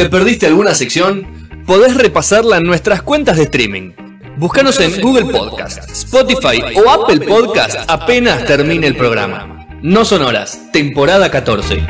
¿Te 0.00 0.08
perdiste 0.08 0.46
alguna 0.46 0.74
sección? 0.74 1.26
Podés 1.66 1.94
repasarla 1.94 2.56
en 2.56 2.62
nuestras 2.62 3.02
cuentas 3.02 3.36
de 3.36 3.42
streaming. 3.42 3.92
Búscanos 4.38 4.80
en 4.80 4.98
Google 4.98 5.26
Podcast, 5.26 5.90
Spotify 5.90 6.62
o 6.74 6.88
Apple 6.88 7.20
Podcast 7.26 7.76
apenas 7.86 8.46
termine 8.46 8.86
el 8.86 8.96
programa. 8.96 9.66
No 9.82 10.06
Sonoras, 10.06 10.58
temporada 10.72 11.30
14. 11.30 11.86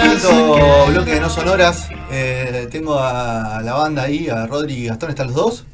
Quinto 0.00 0.86
bloque 0.86 1.10
de 1.10 1.20
no 1.20 1.28
sonoras. 1.28 1.88
Tengo 2.72 2.98
a 2.98 3.60
la 3.62 3.74
banda 3.74 4.04
ahí, 4.04 4.30
a 4.30 4.46
Rodri 4.46 4.72
y 4.72 4.86
Gastón. 4.86 5.10
¿Están 5.10 5.26
los 5.26 5.36
dos? 5.36 5.64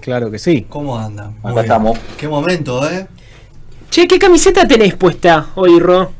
Claro 0.00 0.30
que 0.30 0.38
sí. 0.38 0.64
¿Cómo 0.68 0.96
andan? 0.96 1.30
Muy 1.42 1.50
Acá 1.50 1.50
bien. 1.52 1.64
estamos. 1.64 1.98
Qué 2.16 2.28
momento, 2.28 2.88
¿eh? 2.88 3.08
Che, 3.90 4.06
¿qué 4.06 4.16
camiseta 4.16 4.66
tenés 4.68 4.94
puesta 4.94 5.46
hoy, 5.56 5.80
Ro? 5.80 6.12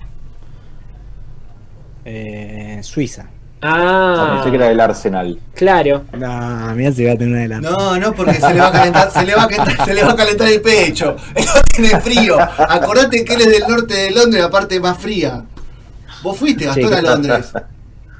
Eh, 2.05 2.81
Suiza. 2.83 3.27
Ah, 3.63 4.33
Pensé 4.35 4.51
que 4.51 4.57
era 4.57 4.69
del 4.69 4.81
Arsenal. 4.81 5.39
claro. 5.55 6.05
No, 6.13 6.75
mira 6.75 6.93
si 6.93 7.05
va 7.05 7.13
a 7.13 7.17
tener 7.17 7.29
una 7.33 7.41
de 7.43 7.49
las. 7.49 7.61
No, 7.63 7.97
no, 7.99 8.13
porque 8.13 8.35
se 8.35 8.53
le 8.53 8.61
va 8.61 8.67
a 8.69 8.73
calentar, 8.73 9.11
se 9.11 9.25
le 9.25 9.35
va 9.35 9.43
a 9.45 9.49
calentar, 9.49 9.87
se 9.87 9.95
le 9.95 10.05
va 10.05 10.11
a 10.13 10.17
calentar 10.17 10.49
el 10.49 10.61
pecho. 10.61 11.17
Él 11.35 11.45
no 11.55 11.61
tiene 11.63 12.01
frío. 12.01 12.37
Acordate 12.41 13.25
que 13.25 13.35
él 13.35 13.41
es 13.43 13.49
del 13.53 13.63
norte 13.69 13.95
de 13.95 14.11
Londres, 14.11 14.43
la 14.43 14.51
parte 14.51 14.79
más 14.81 14.99
fría. 14.99 15.45
Vos 16.23 16.37
fuiste, 16.37 16.67
Gastón, 16.67 16.89
Sí, 16.89 16.95
a 16.95 17.01
Londres. 17.03 17.53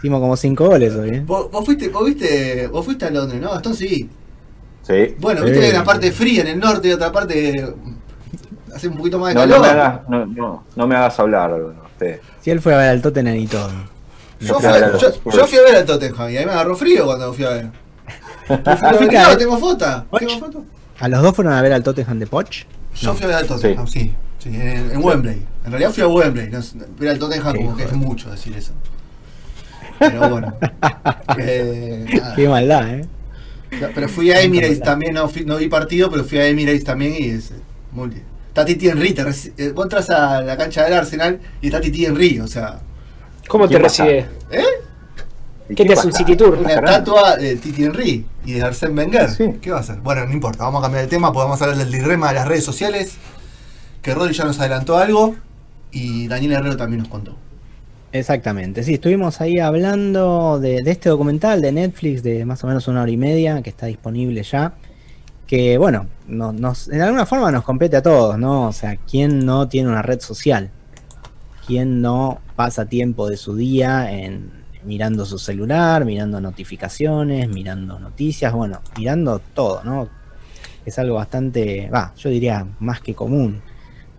Hicimos 0.05 0.21
como 0.21 0.37
cinco 0.37 0.67
goles 0.67 0.95
hoy, 0.97 1.09
¿eh? 1.09 1.23
Vos, 1.25 1.51
vos 1.51 1.65
fuiste, 1.65 1.89
vos 1.89 2.05
viste, 2.05 2.67
vos 2.67 2.85
fuiste 2.85 3.07
a 3.07 3.11
Londres, 3.11 3.41
¿no? 3.41 3.53
Gastón 3.53 3.75
sí. 3.75 4.11
Sí. 4.83 5.15
Bueno, 5.19 5.41
Sí. 5.41 5.47
viste 5.47 5.61
que 5.61 5.65
hay 5.69 5.73
una 5.73 5.83
parte 5.85 6.13
fría 6.13 6.43
en 6.43 6.49
el 6.49 6.61
norte 6.61 6.89
y 6.89 6.93
otra 6.93 7.11
parte 7.11 7.75
hace 8.75 8.89
un 8.89 8.99
poquito 8.99 9.19
más 9.19 9.31
de 9.31 9.35
No, 9.35 9.41
calor. 9.41 9.57
no 9.57 9.63
me 9.63 9.69
hagas, 9.71 10.01
no, 10.11 10.27
no, 10.27 10.65
no 10.77 10.87
me 10.87 10.95
hagas 10.95 11.19
hablar, 11.19 11.55
usted. 11.95 12.21
Si 12.43 12.51
él 12.51 12.61
fue 12.61 12.75
a 12.75 12.77
ver 12.77 12.89
al 12.91 13.01
Tottenham 13.01 13.37
y 13.37 13.47
todo. 13.47 13.71
Yo 14.41 14.61
fui, 14.61 14.69
a, 14.69 14.77
claro. 14.77 14.99
yo, 14.99 15.09
yo 15.31 15.47
fui 15.47 15.57
a 15.57 15.63
ver 15.63 15.77
al 15.77 15.85
Tottenham 15.87 16.29
y 16.31 16.37
ahí 16.37 16.45
me 16.45 16.53
agarró 16.53 16.77
frío 16.77 17.07
cuando 17.07 17.33
fui 17.33 17.45
a 17.47 17.49
ver. 17.49 17.71
Fui 18.47 18.57
a 18.57 18.61
ver, 18.75 18.95
fuiste 18.97 19.09
claro, 19.09 19.39
tengo 19.39 19.57
foto. 19.57 20.05
Tengo 20.19 20.39
foto. 20.39 20.65
¿A 21.01 21.09
los 21.09 21.23
dos 21.23 21.35
fueron 21.35 21.55
a 21.55 21.63
ver 21.63 21.73
al 21.73 21.83
Tottenham 21.83 22.19
de 22.19 22.27
Poch? 22.27 22.67
Yo 22.95 23.15
fui 23.15 23.25
a 23.25 23.29
ver 23.29 23.37
al 23.37 23.47
Tottenham, 23.47 23.87
sí. 23.87 24.13
sí, 24.39 24.51
en, 24.51 24.91
en 24.93 25.03
Wembley. 25.03 25.43
En 25.65 25.71
realidad 25.71 25.93
fui 25.93 26.03
a 26.03 26.09
Wembley. 26.09 26.51
Ver 26.99 27.09
al 27.09 27.19
Tottenham 27.19 27.57
como 27.57 27.75
que 27.75 27.85
es 27.85 27.93
mucho 27.95 28.31
decir 28.31 28.55
eso. 28.55 28.73
Pero 29.99 30.29
bueno. 30.29 30.55
Eh. 31.39 32.07
Qué 32.37 32.49
maldad, 32.49 32.89
¿eh? 32.95 33.07
Pero 33.95 34.09
fui 34.09 34.31
a 34.31 34.41
Emirates 34.41 34.81
también, 34.81 35.15
no, 35.15 35.29
fui- 35.29 35.45
no 35.45 35.57
vi 35.57 35.69
partido, 35.69 36.11
pero 36.11 36.23
fui 36.25 36.39
a 36.39 36.47
Emirates 36.47 36.85
también 36.85 37.15
y 37.19 37.29
es 37.31 37.51
eh, 37.51 37.55
muy 37.93 38.09
bien. 38.09 38.23
Está 38.49 38.65
Titi 38.65 38.89
Henry, 38.89 39.13
te 39.13 39.25
reci- 39.25 39.53
eh, 39.59 39.71
vos 39.75 39.85
entras 39.87 40.11
a 40.11 40.41
la 40.43 40.57
cancha 40.57 40.85
del 40.85 40.93
Arsenal 40.95 41.41
y 41.61 41.67
está 41.67 41.81
Titi 41.81 42.05
Henry, 42.07 42.39
o 42.41 42.47
sea, 42.47 42.79
¿Cómo 43.49 43.67
¿Qué 43.67 43.75
te 43.77 43.83
recibe? 43.83 44.19
¿eh? 44.53 44.63
¿Y 45.69 45.75
¿Qué 45.75 45.85
te 45.85 45.95
hace 45.95 46.07
un 46.07 46.13
city 46.13 46.37
tour? 46.37 46.55
Una 46.59 46.75
estatua 46.75 47.37
de 47.37 47.57
Titi 47.57 47.85
Henry 47.85 48.25
y 48.45 48.53
de 48.53 48.63
Arsène 48.63 48.97
Wenger. 48.97 49.31
Sí. 49.31 49.45
¿Qué 49.61 49.71
va 49.71 49.79
a 49.79 49.81
hacer? 49.81 49.97
Bueno, 49.97 50.25
no 50.27 50.33
importa, 50.33 50.65
vamos 50.65 50.81
a 50.81 50.83
cambiar 50.85 51.05
de 51.05 51.11
tema, 51.11 51.33
podemos 51.33 51.61
hablar 51.61 51.77
del 51.79 51.91
dilema 51.91 52.29
de 52.29 52.35
las 52.35 52.47
redes 52.47 52.65
sociales, 52.65 53.15
que 54.03 54.15
Rodri 54.15 54.35
ya 54.35 54.45
nos 54.45 54.61
adelantó 54.61 54.99
algo 54.99 55.35
y 55.91 56.29
Daniel 56.29 56.53
Herrero 56.53 56.77
también 56.77 57.01
nos 57.01 57.09
contó. 57.09 57.37
Exactamente, 58.15 58.85
sí, 58.85 58.95
estuvimos 58.95 59.41
ahí 59.41 59.59
hablando 59.59 60.61
de, 60.61 60.77
este 60.87 61.09
documental 61.09 61.61
de 61.61 61.73
Netflix 61.73 62.23
de 62.23 62.45
más 62.45 62.63
o 62.63 62.69
menos 62.69 62.87
una 62.87 63.03
hora 63.03 63.11
y 63.11 63.17
media 63.17 63.61
que 63.61 63.71
está 63.71 63.87
disponible 63.87 64.45
ya. 64.45 64.75
Que 65.47 65.79
bueno, 65.79 66.09
no- 66.29 66.53
nos, 66.53 66.89
en 66.89 67.03
alguna 67.03 67.27
forma 67.27 67.51
nos 67.53 67.65
compete 67.65 67.97
a 67.97 68.03
todos, 68.03 68.39
¿no? 68.39 68.69
O 68.69 68.73
sea, 68.73 68.97
¿quién 68.99 69.45
no 69.47 69.69
tiene 69.69 69.89
una 69.91 70.03
red 70.03 70.21
social? 70.21 70.71
¿Quién 71.67 72.03
no 72.03 72.41
pasa 72.57 72.87
tiempo 72.87 73.29
de 73.31 73.37
su 73.37 73.57
día 73.57 74.13
en 74.13 74.51
mirando 74.85 75.27
su 75.27 75.39
celular, 75.39 76.05
mirando 76.05 76.41
notificaciones, 76.41 77.49
mirando 77.49 77.99
noticias, 77.99 78.53
bueno, 78.53 78.81
mirando 78.99 79.41
todo, 79.41 79.83
¿no? 79.85 80.09
Es 80.87 80.99
algo 80.99 81.17
bastante, 81.17 81.91
va, 81.91 82.15
yo 82.17 82.31
diría 82.31 82.67
más 82.81 83.01
que 83.01 83.15
común 83.15 83.63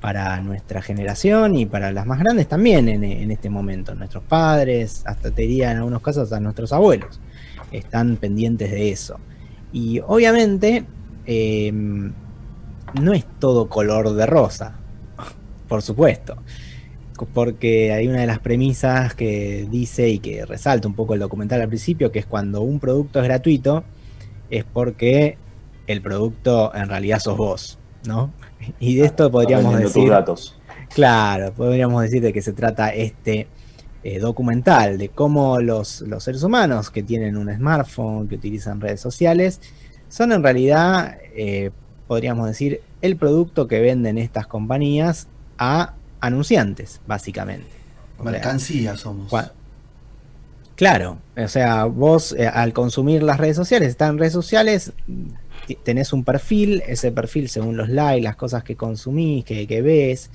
para 0.06 0.40
nuestra 0.40 0.84
generación 0.84 1.56
y 1.56 1.66
para 1.66 1.92
las 1.92 2.06
más 2.06 2.20
grandes 2.20 2.48
también 2.48 2.88
en, 2.90 3.32
este 3.32 3.50
momento. 3.50 3.96
Nuestros 3.96 4.24
padres, 4.24 5.02
hasta 5.04 5.32
te 5.32 5.42
diría 5.42 5.72
en 5.72 5.78
algunos 5.78 6.04
casos 6.04 6.32
a 6.32 6.40
nuestros 6.40 6.72
abuelos, 6.74 7.20
están 7.72 8.18
pendientes 8.18 8.70
de 8.70 8.92
eso. 8.92 9.20
Y 9.74 10.00
obviamente 10.06 10.86
eh, 11.26 11.72
no 11.74 13.14
es 13.14 13.26
todo 13.40 13.68
color 13.68 14.14
de 14.14 14.28
rosa, 14.28 14.76
por 15.68 15.82
supuesto. 15.82 16.38
Porque 17.34 17.92
hay 17.92 18.08
una 18.08 18.22
de 18.22 18.28
las 18.28 18.38
premisas 18.38 19.16
que 19.16 19.68
dice 19.72 20.08
y 20.08 20.20
que 20.20 20.46
resalta 20.46 20.88
un 20.88 20.94
poco 20.94 21.16
el 21.16 21.20
documental 21.20 21.62
al 21.62 21.68
principio, 21.68 22.12
que 22.12 22.20
es 22.20 22.28
cuando 22.28 22.62
un 22.62 22.80
producto 22.80 23.22
es 23.22 23.26
gratuito, 23.26 23.84
es 24.52 24.66
porque 24.66 25.40
el 25.88 26.04
producto 26.04 26.72
en 26.76 26.90
realidad 26.90 27.18
sos 27.18 27.38
vos, 27.38 27.80
¿no? 28.08 28.32
Y 28.80 28.96
de 28.96 29.06
esto 29.06 29.32
podríamos 29.32 29.78
decir, 29.78 30.10
datos. 30.10 30.56
claro, 30.94 31.54
podríamos 31.54 32.02
decir 32.02 32.22
de 32.22 32.34
que 32.34 32.42
se 32.42 32.54
trata 32.54 32.90
este 32.90 33.48
eh, 34.04 34.20
documental, 34.20 34.98
de 34.98 35.10
cómo 35.10 35.60
los, 35.60 36.02
los 36.02 36.24
seres 36.24 36.44
humanos 36.44 36.92
que 36.92 37.04
tienen 37.04 37.38
un 37.38 37.54
smartphone, 37.54 38.28
que 38.28 38.36
utilizan 38.36 38.80
redes 38.80 39.02
sociales, 39.02 39.60
son 40.10 40.32
en 40.32 40.44
realidad, 40.44 41.18
eh, 41.36 41.72
podríamos 42.08 42.48
decir, 42.48 42.82
el 43.02 43.18
producto 43.18 43.68
que 43.68 43.82
venden 43.82 44.18
estas 44.18 44.48
compañías 44.48 45.28
a 45.58 45.94
anunciantes, 46.22 47.02
básicamente. 47.08 47.68
O 48.18 48.24
sea, 48.24 48.32
Mercancía 48.32 48.98
somos. 48.98 49.32
Claro, 50.76 51.20
o 51.38 51.48
sea, 51.48 51.86
vos 51.86 52.34
eh, 52.34 52.48
al 52.48 52.74
consumir 52.74 53.24
las 53.24 53.38
redes 53.38 53.56
sociales, 53.56 53.90
están 53.90 54.12
en 54.12 54.18
redes 54.20 54.34
sociales, 54.34 54.92
tenés 55.84 56.14
un 56.14 56.24
perfil, 56.24 56.84
ese 56.88 57.12
perfil 57.12 57.50
según 57.50 57.76
los 57.78 57.90
likes, 57.90 58.22
las 58.24 58.36
cosas 58.36 58.64
que 58.64 58.76
consumís, 58.76 59.44
que, 59.44 59.66
que 59.66 59.82
ves, 59.82 60.30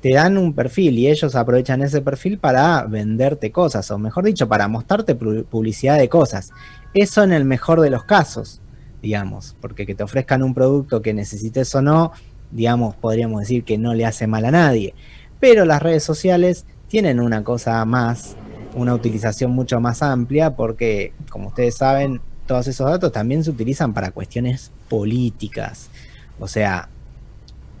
te 0.00 0.12
dan 0.12 0.36
un 0.36 0.52
perfil 0.52 0.98
y 0.98 1.08
ellos 1.08 1.34
aprovechan 1.34 1.80
ese 1.82 2.02
perfil 2.02 2.38
para 2.38 2.84
venderte 2.84 3.50
cosas, 3.50 3.90
o 3.90 3.98
mejor 3.98 4.24
dicho, 4.24 4.48
para 4.48 4.68
mostrarte 4.68 5.18
pu- 5.18 5.44
publicidad 5.44 5.98
de 5.98 6.08
cosas. 6.08 6.50
Eso 6.92 7.22
en 7.22 7.32
el 7.32 7.44
mejor 7.44 7.80
de 7.80 7.90
los 7.90 8.04
casos, 8.04 8.60
digamos, 9.00 9.56
porque 9.60 9.86
que 9.86 9.94
te 9.94 10.02
ofrezcan 10.02 10.42
un 10.42 10.52
producto 10.52 11.00
que 11.00 11.14
necesites 11.14 11.74
o 11.74 11.80
no, 11.80 12.12
digamos, 12.50 12.96
podríamos 12.96 13.40
decir 13.40 13.64
que 13.64 13.78
no 13.78 13.94
le 13.94 14.04
hace 14.04 14.26
mal 14.26 14.44
a 14.44 14.50
nadie. 14.50 14.94
Pero 15.40 15.64
las 15.64 15.82
redes 15.82 16.02
sociales 16.04 16.66
tienen 16.88 17.18
una 17.18 17.42
cosa 17.42 17.84
más, 17.84 18.36
una 18.74 18.94
utilización 18.94 19.52
mucho 19.52 19.80
más 19.80 20.02
amplia, 20.02 20.54
porque, 20.54 21.12
como 21.30 21.48
ustedes 21.48 21.76
saben, 21.76 22.20
todos 22.46 22.66
esos 22.68 22.90
datos 22.90 23.12
también 23.12 23.44
se 23.44 23.50
utilizan 23.50 23.94
para 23.94 24.10
cuestiones 24.10 24.72
políticas. 24.88 25.90
O 26.38 26.48
sea, 26.48 26.88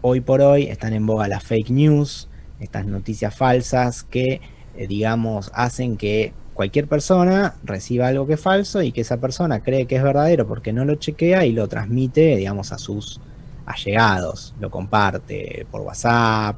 hoy 0.00 0.20
por 0.20 0.40
hoy 0.40 0.64
están 0.64 0.92
en 0.92 1.06
boga 1.06 1.28
las 1.28 1.42
fake 1.42 1.70
news, 1.70 2.28
estas 2.60 2.86
noticias 2.86 3.34
falsas 3.34 4.04
que, 4.04 4.40
eh, 4.76 4.86
digamos, 4.86 5.50
hacen 5.54 5.96
que 5.96 6.32
cualquier 6.54 6.86
persona 6.86 7.56
reciba 7.64 8.08
algo 8.08 8.26
que 8.26 8.34
es 8.34 8.40
falso 8.40 8.82
y 8.82 8.92
que 8.92 9.00
esa 9.00 9.18
persona 9.18 9.60
cree 9.60 9.86
que 9.86 9.96
es 9.96 10.02
verdadero 10.02 10.46
porque 10.46 10.72
no 10.72 10.84
lo 10.84 10.94
chequea 10.94 11.44
y 11.44 11.52
lo 11.52 11.68
transmite, 11.68 12.36
digamos, 12.36 12.72
a 12.72 12.78
sus 12.78 13.20
allegados, 13.66 14.54
lo 14.60 14.70
comparte 14.70 15.66
por 15.70 15.82
WhatsApp, 15.82 16.56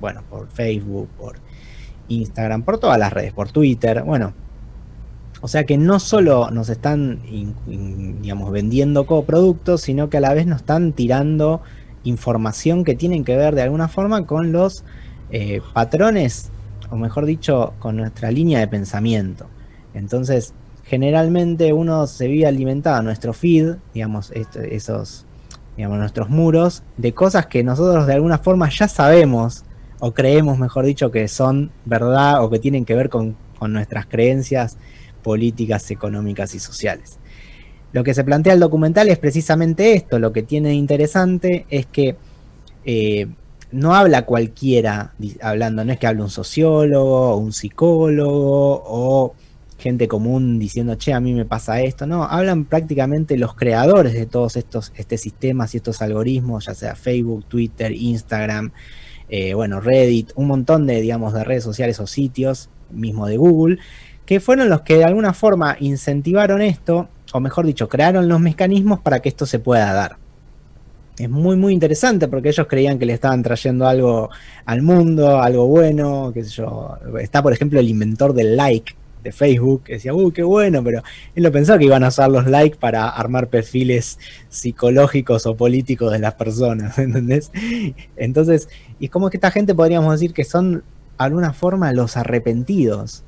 bueno, 0.00 0.22
por 0.28 0.48
Facebook, 0.48 1.08
por 1.18 1.36
Instagram, 2.08 2.62
por 2.62 2.78
todas 2.78 2.98
las 2.98 3.12
redes, 3.12 3.32
por 3.32 3.50
Twitter, 3.50 4.02
bueno. 4.02 4.32
O 5.40 5.48
sea 5.48 5.64
que 5.64 5.78
no 5.78 6.00
solo 6.00 6.50
nos 6.50 6.68
están, 6.68 7.20
digamos, 8.20 8.50
vendiendo 8.50 9.06
coproductos, 9.06 9.82
sino 9.82 10.10
que 10.10 10.16
a 10.16 10.20
la 10.20 10.34
vez 10.34 10.46
nos 10.46 10.58
están 10.60 10.92
tirando 10.92 11.62
información 12.04 12.84
que 12.84 12.94
tienen 12.94 13.24
que 13.24 13.36
ver 13.36 13.54
de 13.54 13.62
alguna 13.62 13.88
forma 13.88 14.26
con 14.26 14.50
los 14.50 14.84
eh, 15.30 15.60
patrones, 15.74 16.50
o 16.90 16.96
mejor 16.96 17.24
dicho, 17.24 17.74
con 17.78 17.96
nuestra 17.96 18.30
línea 18.30 18.58
de 18.58 18.66
pensamiento. 18.66 19.46
Entonces, 19.94 20.54
generalmente 20.84 21.72
uno 21.72 22.06
se 22.06 22.26
vive 22.26 22.46
alimentado, 22.46 23.02
nuestro 23.02 23.32
feed, 23.32 23.76
digamos, 23.94 24.32
esto- 24.32 24.60
esos, 24.60 25.24
digamos, 25.76 25.98
nuestros 25.98 26.30
muros, 26.30 26.82
de 26.96 27.12
cosas 27.12 27.46
que 27.46 27.62
nosotros 27.62 28.06
de 28.06 28.14
alguna 28.14 28.38
forma 28.38 28.68
ya 28.70 28.88
sabemos, 28.88 29.64
o 30.00 30.12
creemos, 30.12 30.58
mejor 30.58 30.84
dicho, 30.84 31.10
que 31.10 31.28
son 31.28 31.70
verdad 31.84 32.42
o 32.42 32.50
que 32.50 32.58
tienen 32.58 32.84
que 32.84 32.94
ver 32.94 33.08
con 33.08 33.36
nuestras 33.60 34.06
creencias 34.06 34.78
políticas, 35.28 35.90
económicas 35.90 36.54
y 36.54 36.58
sociales. 36.58 37.18
Lo 37.92 38.02
que 38.02 38.14
se 38.14 38.24
plantea 38.24 38.54
el 38.54 38.60
documental 38.60 39.10
es 39.10 39.18
precisamente 39.18 39.92
esto, 39.92 40.18
lo 40.18 40.32
que 40.32 40.42
tiene 40.42 40.70
de 40.70 40.74
interesante 40.74 41.66
es 41.68 41.84
que 41.84 42.16
eh, 42.86 43.26
no 43.70 43.94
habla 43.94 44.24
cualquiera 44.24 45.12
hablando, 45.42 45.84
no 45.84 45.92
es 45.92 45.98
que 45.98 46.06
hable 46.06 46.22
un 46.22 46.30
sociólogo 46.30 47.32
o 47.32 47.36
un 47.36 47.52
psicólogo 47.52 48.82
o 48.86 49.34
gente 49.76 50.08
común 50.08 50.58
diciendo, 50.58 50.94
che, 50.94 51.12
a 51.12 51.20
mí 51.20 51.34
me 51.34 51.44
pasa 51.44 51.82
esto. 51.82 52.06
No, 52.06 52.24
hablan 52.24 52.64
prácticamente 52.64 53.36
los 53.36 53.54
creadores 53.54 54.14
de 54.14 54.24
todos 54.24 54.56
estos 54.56 54.94
este 54.96 55.18
sistemas 55.18 55.74
y 55.74 55.76
estos 55.76 56.00
algoritmos, 56.00 56.64
ya 56.64 56.74
sea 56.74 56.94
Facebook, 56.94 57.44
Twitter, 57.44 57.92
Instagram, 57.92 58.72
eh, 59.28 59.52
bueno, 59.52 59.78
Reddit, 59.80 60.30
un 60.36 60.46
montón 60.46 60.86
de, 60.86 61.02
digamos, 61.02 61.34
de 61.34 61.44
redes 61.44 61.64
sociales 61.64 62.00
o 62.00 62.06
sitios, 62.06 62.70
mismo 62.90 63.26
de 63.26 63.36
Google, 63.36 63.78
que 64.28 64.40
fueron 64.40 64.68
los 64.68 64.82
que 64.82 64.98
de 64.98 65.04
alguna 65.04 65.32
forma 65.32 65.78
incentivaron 65.80 66.60
esto, 66.60 67.08
o 67.32 67.40
mejor 67.40 67.64
dicho, 67.64 67.88
crearon 67.88 68.28
los 68.28 68.38
mecanismos 68.38 69.00
para 69.00 69.20
que 69.20 69.30
esto 69.30 69.46
se 69.46 69.58
pueda 69.58 69.90
dar. 69.94 70.18
Es 71.18 71.30
muy, 71.30 71.56
muy 71.56 71.72
interesante 71.72 72.28
porque 72.28 72.50
ellos 72.50 72.66
creían 72.68 72.98
que 72.98 73.06
le 73.06 73.14
estaban 73.14 73.42
trayendo 73.42 73.88
algo 73.88 74.28
al 74.66 74.82
mundo, 74.82 75.40
algo 75.40 75.66
bueno. 75.66 76.34
Está, 77.18 77.42
por 77.42 77.54
ejemplo, 77.54 77.80
el 77.80 77.88
inventor 77.88 78.34
del 78.34 78.54
like 78.54 78.94
de 79.24 79.32
Facebook, 79.32 79.84
que 79.84 79.94
decía, 79.94 80.12
uy, 80.12 80.30
qué 80.30 80.42
bueno, 80.42 80.84
pero 80.84 81.02
él 81.34 81.42
lo 81.42 81.50
pensó 81.50 81.78
que 81.78 81.86
iban 81.86 82.04
a 82.04 82.08
usar 82.08 82.30
los 82.30 82.46
likes 82.46 82.76
para 82.76 83.08
armar 83.08 83.48
perfiles 83.48 84.18
psicológicos 84.50 85.46
o 85.46 85.56
políticos 85.56 86.12
de 86.12 86.18
las 86.18 86.34
personas, 86.34 86.98
¿entendés? 86.98 87.50
Entonces, 88.14 88.68
y 89.00 89.06
es 89.06 89.10
como 89.10 89.30
que 89.30 89.38
esta 89.38 89.50
gente 89.50 89.74
podríamos 89.74 90.12
decir 90.12 90.34
que 90.34 90.44
son, 90.44 90.74
de 90.74 90.82
alguna 91.16 91.54
forma, 91.54 91.94
los 91.94 92.18
arrepentidos, 92.18 93.24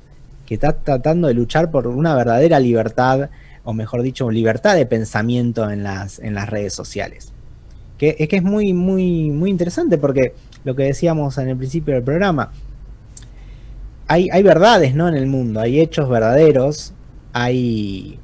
que 0.51 0.55
está 0.55 0.73
tratando 0.73 1.29
de 1.29 1.33
luchar 1.33 1.71
por 1.71 1.87
una 1.87 2.13
verdadera 2.13 2.59
libertad, 2.59 3.29
o 3.63 3.71
mejor 3.71 4.01
dicho, 4.01 4.29
libertad 4.29 4.75
de 4.75 4.85
pensamiento 4.85 5.69
en 5.69 5.81
las, 5.81 6.19
en 6.19 6.33
las 6.33 6.49
redes 6.49 6.73
sociales. 6.73 7.31
Que 7.97 8.17
es 8.19 8.27
que 8.27 8.35
es 8.35 8.43
muy, 8.43 8.73
muy, 8.73 9.31
muy 9.31 9.49
interesante 9.49 9.97
porque 9.97 10.33
lo 10.65 10.75
que 10.75 10.83
decíamos 10.83 11.37
en 11.37 11.47
el 11.47 11.55
principio 11.55 11.93
del 11.93 12.03
programa, 12.03 12.51
hay, 14.07 14.29
hay 14.29 14.43
verdades 14.43 14.93
¿no? 14.93 15.07
en 15.07 15.15
el 15.15 15.25
mundo, 15.25 15.61
hay 15.61 15.79
hechos 15.79 16.09
verdaderos, 16.09 16.91
hay. 17.31 18.19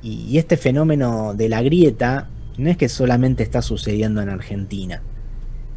Y 0.00 0.38
este 0.38 0.56
fenómeno 0.56 1.34
de 1.34 1.48
la 1.48 1.60
grieta 1.60 2.28
no 2.56 2.70
es 2.70 2.76
que 2.76 2.88
solamente 2.88 3.42
está 3.42 3.62
sucediendo 3.62 4.22
en 4.22 4.28
Argentina. 4.28 5.02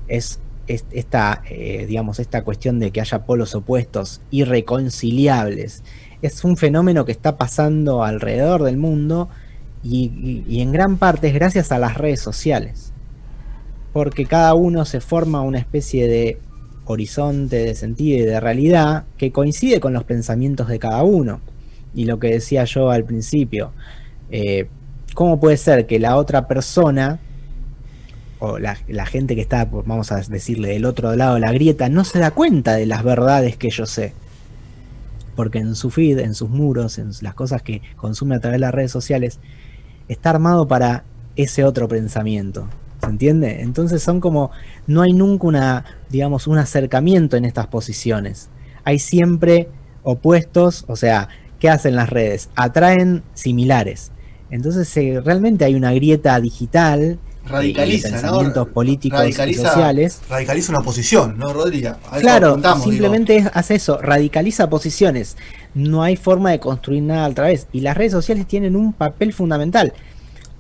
Es 0.08 0.40
esta, 0.68 1.42
eh, 1.50 1.86
digamos, 1.88 2.20
esta 2.20 2.44
cuestión 2.44 2.80
de 2.80 2.92
que 2.92 3.02
haya 3.02 3.26
polos 3.26 3.56
opuestos 3.56 4.22
irreconciliables. 4.32 5.84
Es 6.22 6.44
un 6.44 6.58
fenómeno 6.58 7.06
que 7.06 7.12
está 7.12 7.38
pasando 7.38 8.04
alrededor 8.04 8.64
del 8.64 8.78
mundo 8.78 9.30
y, 9.84 10.62
en 10.62 10.72
gran 10.72 10.98
parte 10.98 11.28
es 11.28 11.34
gracias 11.34 11.72
a 11.72 11.80
las 11.80 11.98
redes 11.98 12.20
sociales. 12.20 12.92
Porque 13.94 14.26
cada 14.26 14.54
uno 14.54 14.86
se 14.86 15.00
forma 15.00 15.42
una 15.42 15.60
especie 15.60 16.08
de 16.08 16.40
horizonte 16.86 17.58
de 17.58 17.76
sentido 17.76 18.20
y 18.20 18.26
de 18.26 18.40
realidad 18.40 19.06
que 19.18 19.32
coincide 19.32 19.80
con 19.80 19.94
los 19.94 20.04
pensamientos 20.04 20.68
de 20.68 20.80
cada 20.80 21.04
uno. 21.04 21.42
Y 21.96 22.06
lo 22.06 22.20
que 22.20 22.30
decía 22.30 22.66
yo 22.66 22.92
al 22.92 23.06
principio, 23.06 23.72
eh, 24.30 24.68
¿cómo 25.14 25.40
puede 25.40 25.58
ser 25.58 25.88
que 25.88 26.00
la 26.00 26.18
otra 26.18 26.48
persona, 26.48 27.20
o 28.40 28.60
la, 28.60 28.76
gente 29.06 29.36
que 29.36 29.42
está, 29.42 29.70
por- 29.70 29.86
vamos 29.86 30.12
a 30.12 30.18
decirle, 30.22 30.70
del 30.70 30.86
otro 30.86 31.16
lado 31.16 31.36
de 31.36 31.42
la 31.42 31.52
grieta, 31.52 31.90
no 31.90 32.04
se 32.04 32.20
da 32.20 32.32
cuenta 32.32 32.74
de 32.76 32.86
las 32.86 33.04
verdades 33.04 33.58
que 33.58 33.70
yo 33.70 33.86
sé? 33.86 34.14
Porque 35.36 35.60
en 35.60 35.76
su 35.76 35.90
feed, 35.90 36.20
en 36.20 36.34
sus 36.34 36.50
muros, 36.50 36.98
en 36.98 37.12
las 37.22 37.34
cosas 37.34 37.62
que 37.62 37.82
consume 37.96 38.36
a 38.36 38.40
través 38.40 38.56
de 38.56 38.66
las 38.66 38.74
redes 38.74 38.92
sociales, 38.92 39.40
está 40.08 40.32
armado 40.32 40.68
para 40.68 41.04
ese 41.36 41.64
otro 41.64 41.88
pensamiento. 41.88 42.68
¿Se 43.02 43.08
entiende? 43.08 43.62
Entonces 43.62 44.02
son 44.02 44.20
como, 44.20 44.50
no 44.88 45.04
hay 45.04 45.14
nunca 45.14 45.48
una, 45.48 45.86
digamos, 46.10 46.48
un 46.48 46.58
acercamiento 46.58 47.38
en 47.38 47.46
estas 47.46 47.68
posiciones. 47.68 48.50
Hay 48.84 49.00
siempre 49.00 49.70
opuestos, 50.04 50.86
o 50.88 50.96
sea, 50.96 51.30
¿qué 51.60 51.70
hacen 51.70 51.96
las 51.96 52.10
redes? 52.10 52.50
Atraen 52.56 53.22
similares. 53.34 54.12
Entonces 54.50 54.96
eh, 54.98 55.22
realmente 55.24 55.66
hay 55.66 55.76
una 55.76 55.92
grieta 55.92 56.40
digital 56.40 57.20
Radicaliza, 57.48 58.10
y 58.10 58.66
políticos 58.66 59.20
Radicaliza- 59.20 59.50
y 59.50 59.54
sociales. 59.54 60.22
Radicaliza 60.30 60.72
una 60.72 60.82
posición, 60.82 61.38
¿no, 61.38 61.54
Rodrigo? 61.54 61.96
Claro, 62.20 62.58
digo. 62.58 62.78
simplemente 62.84 63.50
hace 63.54 63.76
eso, 63.76 64.00
radicaliza 64.02 64.70
posiciones. 64.70 65.38
No 65.74 66.04
hay 66.04 66.16
forma 66.16 66.52
de 66.52 66.60
construir 66.60 67.04
nada 67.04 67.28
otra 67.28 67.46
vez. 67.46 67.68
Y 67.72 67.82
las 67.82 67.96
redes 67.98 68.12
sociales 68.12 68.48
tienen 68.48 68.76
un 68.76 68.94
papel 68.94 69.34
fundamental. 69.34 69.94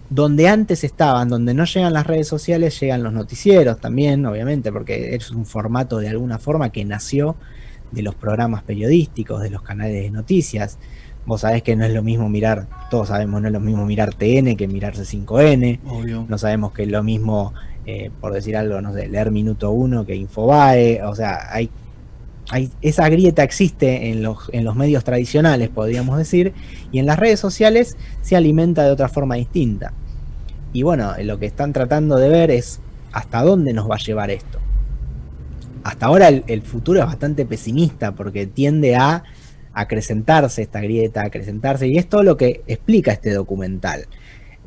Donde 0.10 0.48
antes 0.48 0.86
estaban, 0.86 1.28
donde 1.28 1.54
no 1.54 1.66
llegan 1.66 1.92
las 1.92 2.07
redes 2.07 2.28
sociales, 2.30 2.80
llegan 2.80 3.04
los 3.04 3.12
noticieros 3.12 3.80
también, 3.81 4.25
obviamente, 4.25 4.72
porque 4.72 5.16
es 5.16 5.31
un 5.31 5.45
formato 5.45 5.98
de 5.98 6.07
alguna 6.07 6.39
forma 6.39 6.72
que 6.72 6.86
nació 6.86 7.36
de 7.92 8.04
los 8.04 8.16
programas 8.16 8.63
periodísticos, 8.63 9.42
de 9.42 9.50
los 9.50 9.62
canales 9.62 10.01
de 10.01 10.10
noticias. 10.10 10.78
Vos 11.27 11.41
sabés 11.41 11.62
que 11.62 11.75
no 11.75 11.83
es 11.83 11.94
lo 11.94 12.01
mismo 12.03 12.29
mirar, 12.29 12.68
todos 12.89 13.09
sabemos, 13.09 13.41
no 13.41 13.47
es 13.47 13.53
lo 13.53 13.59
mismo 13.59 13.85
mirar 13.85 14.13
TN 14.13 14.56
que 14.56 14.65
mirar 14.65 14.95
C5N. 14.95 15.81
Obvio. 15.85 16.25
No 16.25 16.38
sabemos 16.38 16.71
que 16.71 16.83
es 16.83 16.89
lo 16.89 17.03
mismo, 17.03 17.53
eh, 17.85 18.12
por 18.21 18.33
decir 18.33 18.56
algo, 18.56 18.81
no 18.81 18.94
sé, 18.94 19.09
leer 19.09 19.29
Minuto 19.29 19.71
1 19.71 20.06
que 20.06 20.15
Infobae. 20.15 21.03
O 21.03 21.13
sea, 21.15 21.51
hay, 21.51 21.69
hay 22.50 22.71
esa 22.81 23.09
grieta 23.09 23.44
existe 23.44 24.09
en 24.09 24.24
los, 24.24 24.50
en 24.53 24.63
los 24.63 24.77
medios 24.77 25.03
tradicionales, 25.03 25.68
podríamos 25.68 26.18
decir, 26.18 26.53
y 26.94 27.00
en 27.00 27.06
las 27.06 27.19
redes 27.19 27.41
sociales 27.41 27.97
se 28.21 28.38
alimenta 28.38 28.85
de 28.85 28.91
otra 28.91 29.09
forma 29.09 29.35
distinta. 29.35 29.91
Y 30.71 30.83
bueno, 30.83 31.12
lo 31.21 31.39
que 31.39 31.45
están 31.45 31.74
tratando 31.74 32.15
de 32.15 32.29
ver 32.29 32.51
es 32.51 32.79
hasta 33.12 33.44
dónde 33.44 33.74
nos 33.74 33.91
va 33.91 33.95
a 33.95 34.00
llevar 34.00 34.31
esto. 34.31 34.59
Hasta 35.83 36.06
ahora 36.06 36.29
el, 36.29 36.45
el 36.47 36.62
futuro 36.62 37.01
es 37.01 37.06
bastante 37.06 37.45
pesimista 37.45 38.13
porque 38.13 38.47
tiende 38.47 38.95
a 38.95 39.25
acrecentarse 39.79 40.62
esta 40.62 40.81
grieta, 40.81 41.24
acrecentarse, 41.24 41.88
y 41.88 41.97
es 41.97 42.07
todo 42.07 42.24
lo 42.24 42.38
que 42.38 42.62
explica 42.68 43.12
este 43.12 43.33
documental 43.33 44.07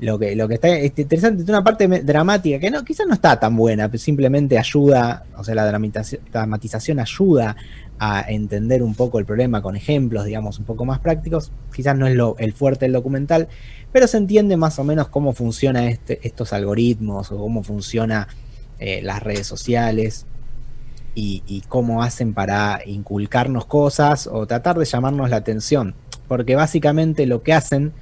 lo 0.01 0.19
que, 0.19 0.35
lo 0.35 0.49
que 0.49 0.55
está 0.55 0.79
interesante, 0.79 1.45
tiene 1.45 1.59
una 1.59 1.65
parte 1.65 1.87
dramática 1.87 2.59
que 2.59 2.71
no, 2.71 2.83
quizás 2.85 3.07
no 3.07 3.13
está 3.13 3.39
tan 3.39 3.55
buena, 3.55 3.89
pero 3.89 3.99
simplemente 3.99 4.59
ayuda, 4.59 5.25
o 5.37 5.45
sea, 5.45 5.55
la 5.55 5.67
dramatización, 5.67 7.01
ayuda 7.01 7.57
a 7.99 8.23
entender 8.27 8.83
un 8.83 8.95
poco 8.95 9.19
el 9.19 9.27
problema 9.27 9.61
con 9.61 9.77
ejemplos, 9.77 10.25
digamos, 10.25 10.59
un 10.59 10.65
poco 10.65 10.87
más 10.87 11.01
prácticos. 11.01 11.53
Quizás 11.75 11.99
no 11.99 12.07
es 12.07 12.15
lo, 12.15 12.35
el 12.39 12.55
fuerte 12.55 12.87
del 12.87 12.95
documental, 12.95 13.49
pero 13.93 14.07
se 14.07 14.17
entiende 14.17 14.57
más 14.57 14.79
o 14.79 14.85
menos 14.85 15.09
cómo 15.09 15.35
funciona 15.35 15.91
este, 15.91 16.27
estos 16.27 16.55
algoritmos 16.55 17.31
o 17.31 17.37
cómo 17.37 17.63
funciona 17.63 18.27
eh, 18.79 19.03
las 19.03 19.23
redes 19.23 19.47
sociales 19.47 20.25
y, 21.15 21.43
y 21.47 21.63
cómo 21.63 22.03
hacen 22.03 22.35
para 22.35 22.81
inculcarnos 22.87 23.65
cosas 23.67 24.27
o 24.27 24.47
tratar 24.47 24.79
de 24.79 24.85
llamarnos 24.85 25.31
la 25.31 25.37
atención. 25.37 25.95
Porque 26.29 26.55
básicamente 26.55 27.27
lo 27.27 27.43
que 27.43 27.53
hacen 27.53 27.93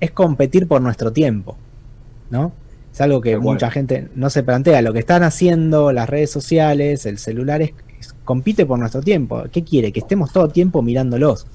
es 0.00 0.10
competir 0.12 0.68
por 0.68 0.80
nuestro 0.80 1.12
tiempo, 1.12 1.56
¿no? 2.30 2.52
Es 2.92 3.00
algo 3.00 3.20
que 3.20 3.38
mucha 3.38 3.70
gente 3.70 4.08
no 4.14 4.28
se 4.30 4.42
plantea. 4.42 4.82
Lo 4.82 4.92
que 4.92 4.98
están 4.98 5.22
haciendo 5.22 5.92
las 5.92 6.08
redes 6.08 6.30
sociales, 6.30 7.06
el 7.06 7.18
celular, 7.18 7.62
es, 7.62 7.72
es- 7.98 8.12
compite 8.24 8.66
por 8.66 8.78
nuestro 8.78 9.00
tiempo. 9.00 9.44
¿Qué 9.50 9.64
quiere? 9.64 9.92
Que 9.92 10.00
estemos 10.00 10.32
todo 10.32 10.44
el 10.46 10.52
tiempo 10.52 10.82
mirándolos. 10.82 11.46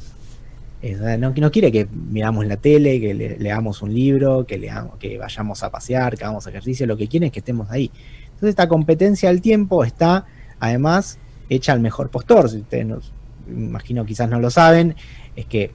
Eh, 0.81 0.95
no, 1.19 1.31
no 1.35 1.51
quiere 1.51 1.71
que 1.71 1.87
miramos 1.91 2.45
la 2.45 2.57
tele, 2.57 2.99
que 2.99 3.13
le- 3.13 3.37
leamos 3.39 3.81
un 3.81 3.93
libro, 3.93 4.45
que, 4.45 4.57
leamos, 4.57 4.97
que 4.97 5.17
vayamos 5.17 5.63
a 5.63 5.69
pasear, 5.71 6.17
que 6.17 6.23
hagamos 6.23 6.45
ejercicio. 6.47 6.85
Lo 6.87 6.97
que 6.97 7.07
quiere 7.07 7.27
es 7.27 7.31
que 7.31 7.39
estemos 7.39 7.69
ahí. 7.71 7.91
Entonces 8.25 8.49
esta 8.49 8.67
competencia 8.67 9.29
del 9.29 9.41
tiempo 9.41 9.83
está, 9.83 10.25
además, 10.59 11.19
hecha 11.49 11.73
al 11.73 11.79
mejor 11.79 12.09
postor. 12.09 12.49
Si 12.49 12.57
ustedes, 12.57 12.85
nos, 12.85 13.13
imagino 13.47 14.05
quizás 14.05 14.29
no 14.29 14.39
lo 14.39 14.49
saben, 14.49 14.95
es 15.35 15.45
que 15.45 15.71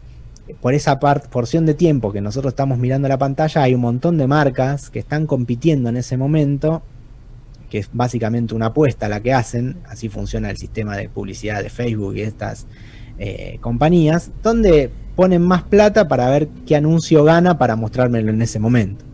por 0.60 0.74
esa 0.74 0.98
porción 0.98 1.66
de 1.66 1.74
tiempo 1.74 2.12
que 2.12 2.20
nosotros 2.20 2.52
estamos 2.52 2.78
mirando 2.78 3.08
la 3.08 3.18
pantalla, 3.18 3.62
hay 3.62 3.74
un 3.74 3.80
montón 3.80 4.18
de 4.18 4.26
marcas 4.26 4.90
que 4.90 4.98
están 4.98 5.26
compitiendo 5.26 5.88
en 5.88 5.96
ese 5.96 6.16
momento, 6.16 6.82
que 7.70 7.78
es 7.78 7.88
básicamente 7.92 8.54
una 8.54 8.66
apuesta 8.66 9.08
la 9.08 9.20
que 9.20 9.32
hacen, 9.32 9.78
así 9.88 10.08
funciona 10.08 10.50
el 10.50 10.56
sistema 10.56 10.96
de 10.96 11.08
publicidad 11.08 11.62
de 11.62 11.70
Facebook 11.70 12.16
y 12.16 12.22
estas 12.22 12.66
eh, 13.18 13.58
compañías, 13.60 14.30
donde 14.42 14.90
ponen 15.16 15.42
más 15.42 15.62
plata 15.62 16.08
para 16.08 16.28
ver 16.28 16.48
qué 16.66 16.76
anuncio 16.76 17.24
gana 17.24 17.56
para 17.58 17.76
mostrármelo 17.76 18.30
en 18.30 18.42
ese 18.42 18.58
momento. 18.58 19.04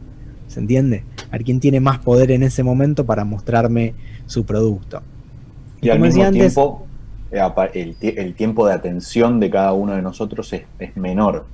¿Se 0.46 0.60
entiende? 0.60 1.04
A 1.28 1.32
ver 1.32 1.44
quién 1.44 1.60
tiene 1.60 1.78
más 1.78 1.98
poder 1.98 2.30
en 2.30 2.42
ese 2.42 2.62
momento 2.62 3.04
para 3.04 3.24
mostrarme 3.24 3.94
su 4.26 4.46
producto. 4.46 5.02
Y 5.80 5.90
al 5.90 6.00
mismo 6.00 6.24
antes- 6.24 6.54
tiempo, 6.54 6.86
eh, 7.30 7.40
el, 7.74 7.96
el 8.00 8.34
tiempo 8.34 8.66
de 8.66 8.74
atención 8.74 9.40
de 9.40 9.50
cada 9.50 9.72
uno 9.72 9.94
de 9.94 10.02
nosotros 10.02 10.52
es, 10.52 10.62
es 10.78 10.96
menor. 10.96 11.46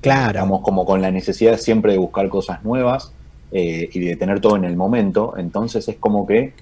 Claro, 0.00 0.30
Estamos 0.38 0.60
como 0.62 0.84
con 0.84 1.02
la 1.02 1.10
necesidad 1.10 1.56
siempre 1.58 1.92
de 1.92 1.98
buscar 1.98 2.28
cosas 2.28 2.64
nuevas 2.64 3.12
eh, 3.52 3.88
y 3.92 4.00
de 4.00 4.16
tener 4.16 4.40
todo 4.40 4.56
en 4.56 4.64
el 4.64 4.76
momento. 4.76 5.34
Entonces 5.36 5.88
es 5.88 5.96
como 5.96 6.26
que 6.26 6.52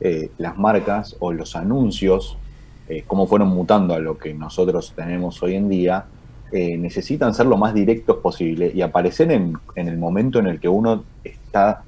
eh, 0.00 0.30
las 0.38 0.56
marcas 0.56 1.16
o 1.20 1.32
los 1.32 1.56
anuncios, 1.56 2.36
eh, 2.88 3.04
como 3.06 3.26
fueron 3.26 3.48
mutando 3.48 3.94
a 3.94 3.98
lo 3.98 4.18
que 4.18 4.34
nosotros 4.34 4.92
tenemos 4.94 5.42
hoy 5.42 5.56
en 5.56 5.68
día, 5.68 6.04
necesitan 6.54 7.32
ser 7.32 7.46
lo 7.46 7.56
más 7.56 7.72
directos 7.72 8.18
posible 8.18 8.70
y 8.74 8.82
aparecer 8.82 9.32
en, 9.32 9.56
en 9.74 9.88
el 9.88 9.96
momento 9.96 10.38
en 10.38 10.46
el 10.46 10.60
que 10.60 10.68
uno 10.68 11.02
está 11.24 11.82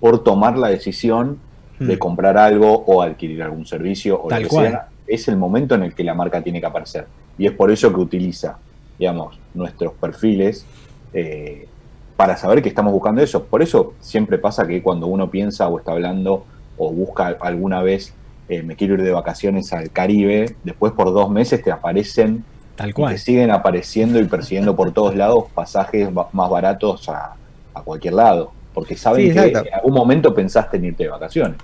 por 0.00 0.24
tomar 0.24 0.56
la 0.56 0.68
decisión 0.68 1.38
de 1.78 1.96
Mm. 1.96 1.98
comprar 1.98 2.36
algo 2.38 2.84
o 2.86 3.02
adquirir 3.02 3.42
algún 3.42 3.66
servicio 3.66 4.20
o 4.22 4.28
Tal 4.28 4.42
lo 4.42 4.48
que 4.48 4.54
cual. 4.54 4.68
sea, 4.68 4.88
es 5.06 5.28
el 5.28 5.36
momento 5.36 5.74
en 5.74 5.82
el 5.84 5.94
que 5.94 6.02
la 6.04 6.14
marca 6.14 6.42
tiene 6.42 6.60
que 6.60 6.66
aparecer. 6.66 7.06
Y 7.38 7.46
es 7.46 7.52
por 7.52 7.70
eso 7.70 7.92
que 7.92 8.00
utiliza 8.00 8.58
digamos, 8.98 9.38
nuestros 9.52 9.92
perfiles 9.92 10.64
eh, 11.12 11.68
para 12.16 12.36
saber 12.38 12.62
que 12.62 12.70
estamos 12.70 12.92
buscando 12.94 13.20
eso. 13.22 13.44
Por 13.44 13.60
eso 13.62 13.92
siempre 14.00 14.38
pasa 14.38 14.66
que 14.66 14.82
cuando 14.82 15.06
uno 15.06 15.30
piensa 15.30 15.68
o 15.68 15.78
está 15.78 15.92
hablando 15.92 16.44
o 16.78 16.90
busca 16.92 17.36
alguna 17.40 17.82
vez, 17.82 18.14
eh, 18.48 18.62
me 18.62 18.74
quiero 18.74 18.94
ir 18.94 19.02
de 19.02 19.12
vacaciones 19.12 19.72
al 19.74 19.90
Caribe, 19.90 20.56
después 20.64 20.92
por 20.94 21.12
dos 21.12 21.28
meses 21.30 21.62
te 21.62 21.70
aparecen 21.70 22.42
Tal 22.74 22.94
cual. 22.94 23.12
te 23.12 23.18
siguen 23.18 23.50
apareciendo 23.50 24.18
y 24.18 24.24
persiguiendo 24.24 24.74
por 24.74 24.92
todos 24.92 25.14
lados 25.14 25.44
pasajes 25.54 26.08
más 26.32 26.50
baratos 26.50 27.06
a, 27.10 27.34
a 27.74 27.82
cualquier 27.82 28.14
lado. 28.14 28.52
Porque 28.76 28.94
saben 28.96 29.26
Sí, 29.28 29.34
que 29.34 29.48
en 29.68 29.74
algún 29.74 29.94
momento 29.94 30.32
pensaste 30.34 30.76
en 30.76 30.84
irte 30.84 31.04
de 31.04 31.08
vacaciones. 31.08 31.56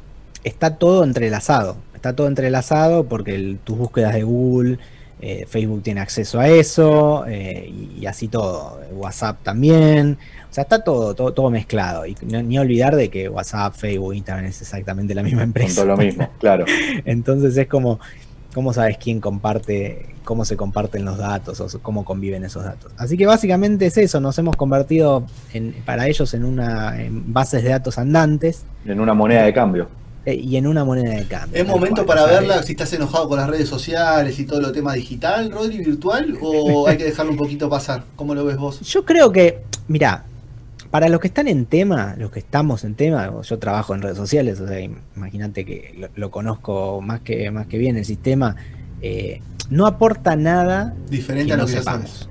está 0.42 0.74
todo 0.76 1.04
entrelazado. 1.04 1.76
Está 1.94 2.16
todo 2.16 2.26
entrelazado 2.26 3.04
porque 3.04 3.34
el- 3.36 3.58
tus 3.62 3.76
búsquedas 3.78 4.14
de 4.14 4.22
Google, 4.24 4.78
eh, 5.20 5.44
Facebook 5.48 5.82
tiene 5.84 6.00
acceso 6.00 6.40
a 6.40 6.48
eso 6.48 7.24
eh, 7.28 7.68
y, 7.68 8.00
y 8.00 8.06
así 8.06 8.26
todo. 8.26 8.80
WhatsApp 8.92 9.36
también. 9.44 10.18
O 10.50 10.52
sea, 10.54 10.62
está 10.62 10.82
todo, 10.82 11.14
todo, 11.14 11.32
todo 11.32 11.48
mezclado. 11.50 12.06
Y 12.06 12.16
no- 12.22 12.42
ni 12.42 12.58
olvidar 12.58 12.96
de 12.96 13.08
que 13.10 13.28
WhatsApp, 13.28 13.74
Facebook, 13.74 14.14
Instagram 14.14 14.46
es 14.46 14.60
exactamente 14.62 15.14
la 15.14 15.22
misma 15.22 15.42
empresa. 15.44 15.82
todo 15.82 15.86
lo 15.92 15.96
mismo, 15.98 16.28
claro. 16.40 16.64
Entonces 17.04 17.56
es 17.56 17.68
como, 17.68 18.00
¿cómo 18.54 18.72
sabes 18.72 18.98
quién 18.98 19.20
comparte, 19.20 20.06
cómo 20.24 20.44
se 20.44 20.56
comparten 20.56 21.04
los 21.04 21.18
datos 21.18 21.60
o 21.60 21.80
cómo 21.80 22.04
conviven 22.04 22.44
esos 22.44 22.64
datos? 22.64 22.92
Así 22.96 23.16
que 23.16 23.26
básicamente 23.26 23.86
es 23.86 23.96
eso, 23.98 24.20
nos 24.20 24.38
hemos 24.38 24.56
convertido 24.56 25.24
en, 25.52 25.72
para 25.84 26.06
ellos 26.08 26.34
en 26.34 26.44
una 26.44 27.02
en 27.02 27.32
bases 27.32 27.62
de 27.62 27.70
datos 27.70 27.98
andantes 27.98 28.64
En 28.84 29.00
una 29.00 29.14
moneda 29.14 29.44
de 29.44 29.52
cambio. 29.52 29.88
eh, 30.24 30.34
y 30.34 30.56
en 30.56 30.66
una 30.66 30.84
moneda 30.84 31.14
de 31.16 31.26
cambio. 31.26 31.60
¿Es 31.60 31.66
momento 31.66 32.04
cual, 32.06 32.18
para 32.18 32.30
verla 32.30 32.62
si 32.62 32.72
estás 32.72 32.92
enojado 32.92 33.28
con 33.28 33.38
las 33.38 33.48
redes 33.48 33.68
sociales 33.68 34.38
y 34.38 34.44
todo 34.44 34.60
lo 34.60 34.70
tema 34.70 34.92
digital, 34.94 35.50
Rodri, 35.50 35.78
virtual? 35.78 36.38
¿O 36.40 36.86
hay 36.86 36.96
que 36.96 37.04
dejarlo 37.04 37.32
un 37.32 37.38
poquito 37.38 37.68
pasar? 37.68 38.04
¿Cómo 38.16 38.34
lo 38.34 38.44
ves 38.44 38.56
vos? 38.56 38.80
Yo 38.82 39.04
creo 39.04 39.32
que, 39.32 39.62
mira, 39.88 40.24
para 40.92 41.08
los 41.08 41.18
que 41.20 41.26
están 41.26 41.48
en 41.48 41.66
tema, 41.66 42.14
los 42.18 42.30
que 42.30 42.38
estamos 42.38 42.84
en 42.84 42.94
tema, 42.94 43.32
yo 43.42 43.58
trabajo 43.58 43.94
en 43.96 44.02
redes 44.02 44.16
sociales, 44.18 44.60
o 44.60 44.68
sea, 44.68 44.78
imagínate 45.16 45.64
que 45.64 45.94
lo, 45.98 46.08
lo 46.14 46.30
conozco 46.30 47.00
más 47.00 47.20
que, 47.22 47.50
más 47.50 47.66
que 47.66 47.78
bien 47.78 47.96
el 47.96 48.04
sistema, 48.04 48.54
eh, 49.00 49.40
no 49.70 49.86
aporta 49.86 50.36
nada 50.36 50.94
Diferente 51.10 51.46
Que 51.48 51.52
a 51.54 51.56
lo 51.56 51.62
no 51.62 51.66
que 51.66 51.72
sepamos. 51.72 52.10
sabes. 52.10 52.28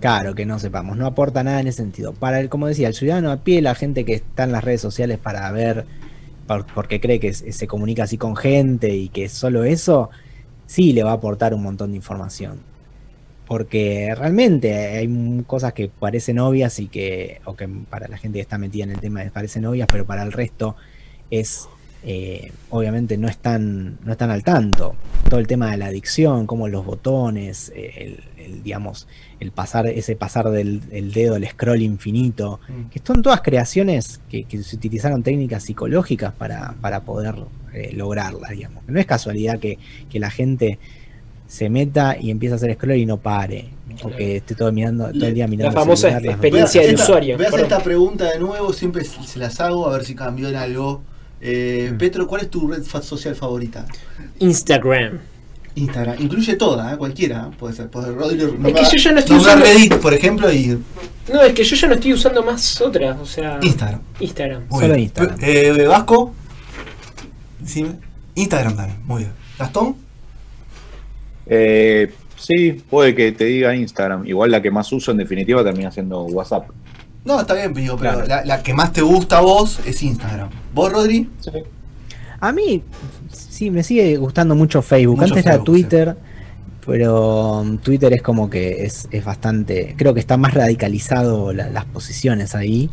Claro, 0.00 0.34
que 0.34 0.44
no 0.44 0.58
sepamos, 0.58 0.96
no 0.98 1.06
aporta 1.06 1.42
nada 1.42 1.60
en 1.60 1.68
ese 1.68 1.78
sentido. 1.78 2.12
Para 2.12 2.40
el, 2.40 2.48
como 2.50 2.66
decía, 2.66 2.88
el 2.88 2.94
ciudadano 2.94 3.30
a 3.30 3.38
pie, 3.38 3.62
la 3.62 3.74
gente 3.74 4.04
que 4.04 4.14
está 4.14 4.44
en 4.44 4.52
las 4.52 4.62
redes 4.62 4.80
sociales 4.82 5.18
para 5.18 5.50
ver, 5.52 5.86
por- 6.46 6.66
porque 6.66 7.00
cree 7.00 7.18
que 7.20 7.32
se 7.32 7.66
comunica 7.66 8.02
así 8.02 8.18
con 8.18 8.36
gente 8.36 8.94
y 8.94 9.08
que 9.08 9.28
solo 9.30 9.64
eso, 9.64 10.10
sí 10.66 10.92
le 10.92 11.02
va 11.02 11.12
a 11.12 11.14
aportar 11.14 11.54
un 11.54 11.62
montón 11.62 11.92
de 11.92 11.96
información. 11.96 12.58
Porque 13.46 14.12
realmente 14.16 14.74
hay 14.74 15.44
cosas 15.46 15.72
que 15.72 15.88
parecen 15.88 16.38
obvias 16.38 16.78
y 16.80 16.88
que, 16.88 17.40
o 17.44 17.54
que 17.54 17.68
para 17.68 18.08
la 18.08 18.18
gente 18.18 18.38
que 18.38 18.42
está 18.42 18.58
metida 18.58 18.84
en 18.84 18.90
el 18.90 19.00
tema 19.00 19.22
parecen 19.32 19.66
obvias, 19.66 19.88
pero 19.90 20.04
para 20.04 20.22
el 20.22 20.32
resto 20.32 20.74
es, 21.30 21.68
eh, 22.02 22.52
obviamente 22.70 23.16
no 23.16 23.28
están, 23.28 23.98
no 24.04 24.12
están 24.12 24.30
al 24.30 24.42
tanto. 24.42 24.96
Todo 25.28 25.38
el 25.40 25.46
tema 25.46 25.70
de 25.70 25.76
la 25.76 25.86
adicción, 25.86 26.46
como 26.46 26.68
los 26.68 26.84
botones, 26.84 27.72
eh, 27.74 27.92
el, 27.96 28.44
el, 28.44 28.62
digamos, 28.62 29.06
el 29.38 29.50
pasar, 29.52 29.86
ese 29.86 30.16
pasar 30.16 30.50
del 30.50 30.82
el 30.90 31.12
dedo, 31.12 31.36
el 31.36 31.46
scroll 31.48 31.82
infinito, 31.82 32.60
Mm. 32.68 32.90
que 32.90 33.00
son 33.04 33.22
todas 33.22 33.42
creaciones 33.42 34.20
que, 34.28 34.44
que 34.44 34.62
se 34.62 34.76
utilizaron 34.76 35.22
técnicas 35.22 35.64
psicológicas 35.64 36.32
para, 36.32 36.74
para 36.80 37.00
poder 37.00 37.34
eh, 37.72 37.92
lograrlas, 37.92 38.50
digamos. 38.50 38.82
No 38.88 38.98
es 38.98 39.06
casualidad 39.06 39.58
que, 39.58 39.78
que 40.08 40.18
la 40.18 40.30
gente 40.30 40.78
se 41.46 41.68
meta 41.68 42.16
y 42.20 42.30
empiece 42.30 42.54
a 42.54 42.56
hacer 42.56 42.74
scroll 42.74 42.96
y 42.96 43.06
no 43.06 43.18
pare, 43.18 43.70
o 44.02 44.10
que 44.10 44.36
esté 44.36 44.54
todo 44.54 44.72
mirando, 44.72 45.10
todo 45.12 45.26
el 45.26 45.34
día 45.34 45.46
mirando. 45.46 45.68
el 45.68 45.74
famosa 45.74 46.08
celular, 46.10 46.26
experiencia 46.32 46.82
del 46.82 46.94
usuario, 46.96 47.36
Voy 47.36 47.44
a 47.44 47.48
hacer 47.48 47.60
perdón. 47.60 47.72
esta 47.78 47.84
pregunta 47.84 48.24
de 48.32 48.38
nuevo, 48.40 48.72
siempre 48.72 49.04
se 49.04 49.38
las 49.38 49.60
hago, 49.60 49.86
a 49.88 49.92
ver 49.92 50.04
si 50.04 50.14
cambió 50.14 50.48
en 50.48 50.56
algo. 50.56 51.02
Eh, 51.40 51.90
Mm. 51.92 51.98
Petro, 51.98 52.26
¿cuál 52.26 52.42
es 52.42 52.50
tu 52.50 52.66
red 52.68 52.82
social 52.82 53.34
favorita? 53.34 53.84
Instagram. 54.38 55.18
Instagram. 55.74 56.16
Incluye 56.22 56.56
toda, 56.56 56.94
¿eh? 56.94 56.96
cualquiera. 56.96 57.50
Puede 57.58 57.74
ser. 57.74 57.88
Puede, 57.90 58.10
Rodri, 58.12 58.40
Es 58.40 58.72
que 58.90 58.96
yo 58.96 59.04
ya 59.04 59.12
no 59.12 59.18
estoy 59.18 59.36
usando- 59.36 59.64
Reddit, 59.66 59.94
por 59.96 60.14
ejemplo, 60.14 60.50
y 60.50 60.78
No, 61.32 61.42
es 61.42 61.52
que 61.52 61.62
yo 61.64 61.76
ya 61.76 61.88
no 61.88 61.94
estoy 61.94 62.14
usando 62.14 62.42
más 62.42 62.80
otras, 62.80 63.18
o 63.20 63.26
sea. 63.26 63.58
Instagram. 63.60 64.00
Instagram. 64.18 64.62
Muy 64.70 64.80
Solo 64.80 64.94
bien. 64.94 65.04
Instagram. 65.04 65.38
Eh, 65.42 65.84
Vasco. 65.86 66.34
Instagram 68.34 68.76
también, 68.76 68.98
muy 69.04 69.22
bien. 69.22 69.32
Gastón. 69.58 69.96
Eh, 71.46 72.12
sí, 72.36 72.72
puede 72.90 73.14
que 73.14 73.32
te 73.32 73.44
diga 73.44 73.74
Instagram. 73.74 74.26
Igual 74.26 74.50
la 74.50 74.60
que 74.62 74.70
más 74.70 74.90
uso 74.92 75.10
en 75.12 75.18
definitiva 75.18 75.62
termina 75.64 75.90
siendo 75.90 76.24
WhatsApp. 76.24 76.68
No, 77.24 77.40
está 77.40 77.54
bien, 77.54 77.72
digo, 77.74 77.96
pero 77.96 78.12
Claro. 78.12 78.26
la, 78.26 78.44
la 78.44 78.62
que 78.62 78.72
más 78.74 78.92
te 78.92 79.02
gusta 79.02 79.38
a 79.38 79.40
vos 79.40 79.80
es 79.84 80.02
Instagram. 80.02 80.48
¿Vos, 80.74 80.92
Rodri? 80.92 81.28
A 82.40 82.52
mí 82.52 82.82
sí 83.32 83.70
me 83.70 83.82
sigue 83.82 84.16
gustando 84.16 84.54
mucho 84.54 84.82
Facebook. 84.82 85.16
Mucho 85.20 85.34
Antes 85.34 85.46
era 85.46 85.58
Twitter, 85.64 86.16
pero 86.84 87.60
um, 87.60 87.78
Twitter 87.78 88.12
es 88.12 88.22
como 88.22 88.48
que 88.50 88.84
es, 88.84 89.08
es 89.10 89.24
bastante. 89.24 89.94
Creo 89.96 90.14
que 90.14 90.20
está 90.20 90.36
más 90.36 90.54
radicalizado 90.54 91.52
la- 91.52 91.68
las 91.70 91.84
posiciones 91.86 92.54
ahí, 92.54 92.90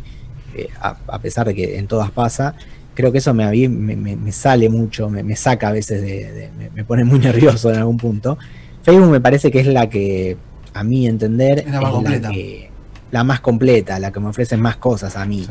eh, 0.56 0.68
a, 0.80 0.96
a 1.06 1.18
pesar 1.20 1.46
de 1.46 1.54
que 1.54 1.78
en 1.78 1.86
todas 1.86 2.10
pasa. 2.10 2.54
Creo 2.94 3.10
que 3.12 3.18
eso 3.18 3.34
me, 3.34 4.32
sale 4.32 4.68
mucho, 4.68 5.08
me, 5.10 5.22
me 5.22 5.36
saca 5.36 5.68
a 5.68 5.72
veces 5.72 6.00
de. 6.02 6.32
de- 6.32 6.70
me, 6.74 6.84
pone 6.84 7.04
muy 7.04 7.18
nervioso 7.20 7.70
en 7.72 7.78
algún 7.78 7.96
punto. 7.96 8.38
Facebook 8.82 9.10
me 9.10 9.20
parece 9.20 9.50
que 9.50 9.60
es 9.60 9.66
la 9.66 9.88
que, 9.88 10.36
a 10.74 10.84
mi 10.84 11.06
entender, 11.06 11.60
Es 11.60 11.70
la 11.72 11.80
más 11.80 11.90
completa. 11.92 12.30
que- 12.30 12.70
la 13.10 13.24
más 13.24 13.40
completa, 13.40 13.98
la 14.00 14.10
que 14.12 14.20
me 14.20 14.28
ofrece 14.28 14.56
más 14.56 14.76
cosas 14.76 15.16
a 15.16 15.24
mí. 15.24 15.44
Sí. 15.44 15.50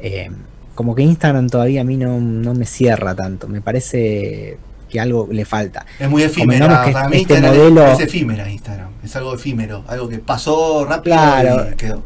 Eh, 0.00 0.30
como 0.74 0.94
que 0.94 1.02
Instagram 1.02 1.48
todavía 1.48 1.80
a 1.80 1.84
mí 1.84 1.96
no, 1.96 2.20
no 2.20 2.54
me 2.54 2.64
cierra 2.66 3.14
tanto. 3.14 3.48
Me 3.48 3.60
parece 3.60 4.58
que 4.88 5.00
algo 5.00 5.28
le 5.30 5.44
falta. 5.44 5.84
Es 5.98 6.08
muy 6.08 6.22
efímera. 6.22 6.84
Que 6.84 6.92
Para 6.92 7.08
mí 7.08 7.16
este 7.18 7.40
modelo- 7.40 7.92
es 7.92 8.00
efímera 8.00 8.48
Instagram. 8.50 8.90
Es 9.04 9.14
algo 9.16 9.34
efímero. 9.34 9.84
Algo 9.88 10.08
que 10.08 10.18
pasó 10.18 10.84
rápido 10.84 11.16
Claro. 11.16 11.66
y 11.72 11.76
quedó. 11.76 12.02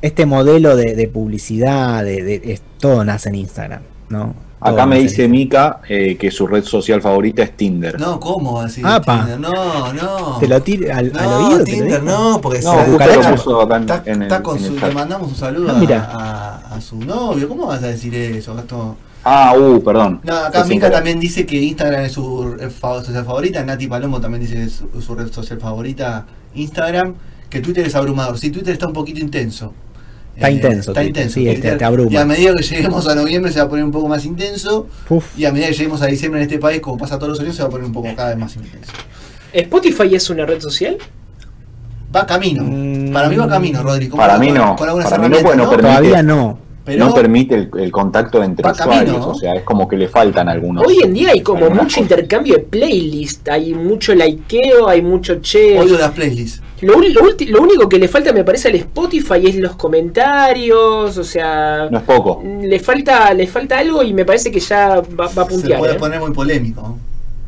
Este 0.00 0.26
modelo 0.26 0.76
de, 0.76 0.94
de 0.94 1.08
publicidad, 1.08 2.04
de, 2.04 2.22
de- 2.22 2.52
es- 2.52 2.62
todo 2.78 3.04
nace 3.04 3.28
en 3.30 3.34
Instagram, 3.36 3.82
¿no? 4.08 4.34
Todo 4.60 4.72
Acá 4.72 4.86
me 4.86 4.98
dice. 4.98 5.28
Mika 5.28 5.80
eh, 5.88 6.16
que 6.16 6.32
su 6.32 6.46
red 6.46 6.64
social 6.64 7.00
favorita 7.00 7.42
es 7.44 7.56
Tinder. 7.56 7.98
No, 8.00 8.18
¿cómo 8.18 8.60
así? 8.60 8.82
Tinder? 8.82 9.38
No, 9.38 9.92
no. 9.92 10.38
¿Te 10.40 10.48
lo 10.48 10.60
tiro 10.62 10.92
al, 10.92 11.12
oído? 11.16 11.64
Tinder, 11.64 12.02
no, 12.02 12.40
porque 12.40 12.60
No, 12.62 12.74
lo 12.74 12.98
puso 13.36 13.60
acá 13.62 13.76
en, 13.76 13.82
Está, 13.82 14.02
en 14.04 14.16
el, 14.16 14.22
está 14.22 14.42
con 14.42 14.58
en 14.58 14.64
el 14.64 14.70
su, 14.70 14.76
chat. 14.80 14.88
le 14.88 14.94
mandamos 14.96 15.28
un 15.28 15.36
saludo 15.36 15.70
Ah, 15.70 15.76
a- 15.76 15.78
mira. 15.78 16.10
a, 16.12 16.74
a 16.74 16.80
su 16.80 16.96
novio. 16.98 17.48
¿Cómo 17.48 17.66
vas 17.66 17.82
a 17.84 17.86
decir 17.88 18.12
eso, 18.16 18.54
Gastón? 18.56 18.96
Ah, 19.24 19.54
uh, 19.56 19.80
perdón. 19.82 20.20
No, 20.24 20.34
acá 20.36 20.64
querer. 20.64 20.90
también 20.90 21.20
dice 21.20 21.46
que 21.46 21.56
Instagram 21.60 22.04
es 22.04 22.12
su 22.12 22.54
red 22.54 22.70
social 22.70 23.24
favorita. 23.24 23.62
Nati 23.64 23.86
Palomo 23.86 24.20
también 24.20 24.42
dice 24.42 24.54
que 24.54 24.64
es 24.64 24.72
su, 24.72 25.02
su 25.02 25.14
red 25.14 25.30
social 25.32 25.60
favorita, 25.60 26.26
Instagram. 26.54 27.14
Que 27.48 27.60
Twitter 27.60 27.86
es 27.86 27.94
abrumador. 27.94 28.38
Sí, 28.38 28.50
Twitter 28.50 28.72
está 28.74 28.86
un 28.88 28.92
poquito 28.92 29.20
intenso. 29.20 29.72
Eh, 30.38 30.40
Está 30.40 30.50
intenso 30.52 30.90
Está 30.92 31.02
intenso. 31.04 31.34
sí, 31.34 31.44
te- 31.44 31.52
Twitter. 31.54 31.78
te 31.78 31.84
abruma. 31.84 32.12
Y 32.12 32.16
a 32.16 32.24
medida 32.24 32.54
que 32.54 32.62
lleguemos 32.62 33.08
a 33.08 33.14
noviembre 33.16 33.50
se 33.50 33.58
va 33.58 33.64
a 33.66 33.68
poner 33.68 33.84
un 33.84 33.90
poco 33.90 34.06
más 34.08 34.24
intenso. 34.24 34.86
Uf, 35.08 35.36
Y 35.36 35.44
a 35.46 35.52
medida 35.52 35.66
que 35.66 35.72
lleguemos 35.74 36.00
a 36.02 36.06
diciembre 36.06 36.40
en 36.40 36.46
este 36.46 36.58
país, 36.60 36.80
como 36.80 36.96
pasa 36.96 37.16
todos 37.18 37.30
los 37.30 37.40
años, 37.40 37.56
se 37.56 37.62
va 37.62 37.68
a 37.68 37.70
poner 37.70 37.86
un 37.86 37.92
poco 37.92 38.08
cada 38.14 38.28
vez 38.30 38.38
más 38.38 38.54
intenso. 38.54 38.92
¿Spotify 39.52 40.14
es 40.14 40.30
una 40.30 40.46
red 40.46 40.60
social? 40.60 40.96
Va 42.14 42.24
camino. 42.24 42.62
Mm. 42.64 43.12
Para 43.12 43.28
mí 43.28 43.36
va 43.36 43.48
camino, 43.48 43.82
Rodri. 43.82 44.08
Con- 44.08 44.18
Para 44.18 44.38
mí 44.38 44.50
no. 44.52 44.76
Con 44.76 44.86
Para 45.02 45.18
mí 45.18 45.28
no, 45.28 45.40
bueno, 45.42 45.64
¿no? 45.64 45.70
pero- 45.70 45.82
todavía 45.82 46.22
no. 46.22 46.58
Pero 46.84 47.04
no 47.04 47.12
permite 47.14 47.54
el, 47.54 47.70
el 47.78 47.92
contacto 47.92 48.42
entre 48.42 48.62
camino, 48.62 48.82
usuarios, 49.02 49.26
o 49.26 49.34
sea, 49.34 49.52
es 49.56 49.62
como 49.62 49.86
que 49.86 49.96
le 49.98 50.08
faltan 50.08 50.48
algunos. 50.48 50.86
Hoy 50.86 51.00
en 51.04 51.12
día 51.12 51.32
hay 51.32 51.42
como 51.42 51.68
mucho 51.68 51.82
cosas. 51.84 51.98
intercambio 51.98 52.54
de 52.54 52.60
playlist, 52.60 53.46
hay 53.50 53.74
mucho 53.74 54.14
likeo, 54.14 54.88
hay 54.88 55.02
mucho 55.02 55.34
che. 55.42 55.78
odio 55.78 55.98
las 55.98 56.12
playlists. 56.12 56.62
Lo, 56.80 56.94
lo 57.00 57.22
lo 57.48 57.60
único 57.62 57.88
que 57.88 57.98
le 57.98 58.06
falta 58.08 58.32
me 58.32 58.44
parece 58.44 58.68
al 58.68 58.76
Spotify 58.76 59.46
es 59.46 59.56
los 59.56 59.74
comentarios, 59.76 61.16
o 61.18 61.24
sea, 61.24 61.88
No 61.90 61.98
es 61.98 62.04
poco. 62.04 62.42
le 62.44 62.78
falta 62.80 63.32
le 63.34 63.46
falta 63.46 63.78
algo 63.78 64.02
y 64.02 64.12
me 64.12 64.24
parece 64.24 64.50
que 64.50 64.60
ya 64.60 65.00
va, 65.00 65.26
va 65.28 65.42
a 65.42 65.44
Se 65.46 65.50
puntear. 65.50 65.78
puede 65.80 65.94
¿eh? 65.94 65.98
poner 65.98 66.20
muy 66.20 66.30
polémico. 66.32 66.96